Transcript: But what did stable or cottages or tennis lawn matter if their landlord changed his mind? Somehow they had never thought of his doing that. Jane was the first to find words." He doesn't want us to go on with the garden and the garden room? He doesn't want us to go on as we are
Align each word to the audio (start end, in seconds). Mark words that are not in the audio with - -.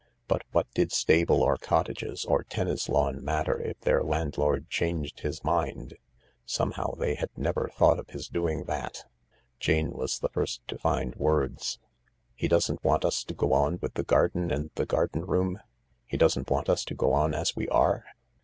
But 0.27 0.41
what 0.51 0.65
did 0.73 0.91
stable 0.91 1.43
or 1.43 1.57
cottages 1.57 2.25
or 2.25 2.43
tennis 2.43 2.89
lawn 2.89 3.23
matter 3.23 3.61
if 3.61 3.79
their 3.81 4.01
landlord 4.01 4.67
changed 4.67 5.19
his 5.19 5.43
mind? 5.43 5.93
Somehow 6.43 6.95
they 6.95 7.13
had 7.13 7.29
never 7.37 7.69
thought 7.77 7.99
of 7.99 8.09
his 8.09 8.27
doing 8.27 8.63
that. 8.63 9.05
Jane 9.59 9.91
was 9.91 10.17
the 10.17 10.29
first 10.29 10.67
to 10.69 10.79
find 10.79 11.13
words." 11.17 11.77
He 12.33 12.47
doesn't 12.47 12.83
want 12.83 13.05
us 13.05 13.23
to 13.25 13.35
go 13.35 13.53
on 13.53 13.77
with 13.79 13.93
the 13.93 14.01
garden 14.01 14.49
and 14.51 14.71
the 14.73 14.87
garden 14.87 15.23
room? 15.23 15.59
He 16.07 16.17
doesn't 16.17 16.49
want 16.49 16.67
us 16.67 16.83
to 16.85 16.95
go 16.95 17.13
on 17.13 17.35
as 17.35 17.55
we 17.55 17.69
are 17.69 18.05